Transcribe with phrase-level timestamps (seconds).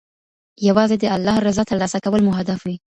[0.67, 2.75] یوازې د الله رضا ترلاسه کول مو هدف وي.